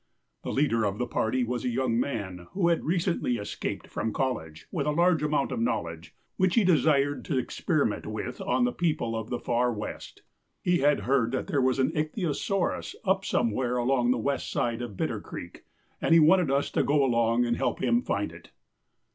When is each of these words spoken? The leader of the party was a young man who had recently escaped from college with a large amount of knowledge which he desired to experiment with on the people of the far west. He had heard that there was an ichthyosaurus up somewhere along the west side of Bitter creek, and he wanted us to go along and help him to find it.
The 0.41 0.49
leader 0.51 0.83
of 0.83 0.97
the 0.97 1.05
party 1.05 1.43
was 1.43 1.63
a 1.63 1.69
young 1.69 1.99
man 1.99 2.47
who 2.53 2.69
had 2.69 2.83
recently 2.83 3.37
escaped 3.37 3.85
from 3.85 4.11
college 4.11 4.65
with 4.71 4.87
a 4.87 4.91
large 4.91 5.21
amount 5.21 5.51
of 5.51 5.59
knowledge 5.61 6.15
which 6.37 6.55
he 6.55 6.63
desired 6.63 7.23
to 7.25 7.37
experiment 7.37 8.07
with 8.07 8.41
on 8.41 8.63
the 8.65 8.71
people 8.73 9.15
of 9.15 9.29
the 9.29 9.37
far 9.37 9.71
west. 9.71 10.23
He 10.63 10.79
had 10.79 11.01
heard 11.01 11.31
that 11.33 11.45
there 11.45 11.61
was 11.61 11.77
an 11.77 11.91
ichthyosaurus 11.91 12.95
up 13.05 13.23
somewhere 13.23 13.77
along 13.77 14.09
the 14.09 14.17
west 14.17 14.49
side 14.51 14.81
of 14.81 14.97
Bitter 14.97 15.21
creek, 15.21 15.65
and 16.01 16.15
he 16.15 16.19
wanted 16.19 16.49
us 16.49 16.71
to 16.71 16.81
go 16.81 17.03
along 17.05 17.45
and 17.45 17.55
help 17.57 17.79
him 17.79 18.01
to 18.01 18.05
find 18.07 18.31
it. 18.31 18.49